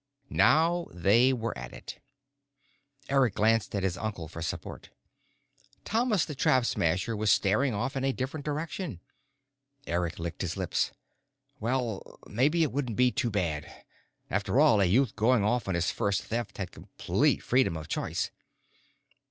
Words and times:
Now 0.31 0.87
they 0.91 1.31
were 1.31 1.55
at 1.55 1.73
it. 1.73 1.99
Eric 3.07 3.35
glanced 3.35 3.75
at 3.75 3.83
his 3.83 3.99
uncle 3.99 4.27
for 4.27 4.41
support. 4.41 4.89
Thomas 5.85 6.25
the 6.25 6.33
Trap 6.33 6.65
Smasher 6.65 7.15
was 7.15 7.29
staring 7.29 7.75
off 7.75 7.95
in 7.95 8.03
a 8.03 8.11
different 8.11 8.43
direction. 8.43 8.99
Eric 9.85 10.17
licked 10.17 10.41
his 10.41 10.57
lips. 10.57 10.91
Well, 11.59 12.17
maybe 12.25 12.63
it 12.63 12.71
wouldn't 12.71 12.97
be 12.97 13.11
too 13.11 13.29
bad. 13.29 13.71
After 14.31 14.59
all, 14.59 14.81
a 14.81 14.85
youth 14.85 15.15
going 15.15 15.43
off 15.43 15.67
on 15.67 15.75
his 15.75 15.91
first 15.91 16.23
Theft 16.23 16.57
had 16.57 16.71
complete 16.71 17.43
freedom 17.43 17.77
of 17.77 17.87
choice. 17.87 18.31